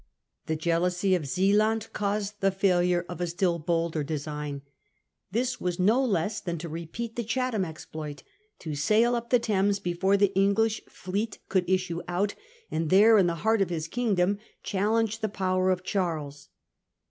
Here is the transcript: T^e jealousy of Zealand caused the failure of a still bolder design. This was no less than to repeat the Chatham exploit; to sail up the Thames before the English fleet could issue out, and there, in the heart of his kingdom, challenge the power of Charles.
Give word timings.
T^e 0.47 0.57
jealousy 0.57 1.13
of 1.13 1.27
Zealand 1.27 1.89
caused 1.93 2.39
the 2.41 2.49
failure 2.49 3.05
of 3.07 3.21
a 3.21 3.27
still 3.27 3.59
bolder 3.59 4.03
design. 4.03 4.63
This 5.29 5.61
was 5.61 5.77
no 5.77 6.03
less 6.03 6.39
than 6.41 6.57
to 6.57 6.67
repeat 6.69 7.15
the 7.15 7.23
Chatham 7.23 7.63
exploit; 7.63 8.23
to 8.57 8.73
sail 8.73 9.13
up 9.13 9.29
the 9.29 9.37
Thames 9.37 9.77
before 9.77 10.17
the 10.17 10.33
English 10.33 10.81
fleet 10.89 11.37
could 11.49 11.69
issue 11.69 12.01
out, 12.07 12.33
and 12.71 12.89
there, 12.89 13.19
in 13.19 13.27
the 13.27 13.35
heart 13.45 13.61
of 13.61 13.69
his 13.69 13.87
kingdom, 13.87 14.39
challenge 14.63 15.19
the 15.19 15.29
power 15.29 15.69
of 15.69 15.83
Charles. 15.83 16.49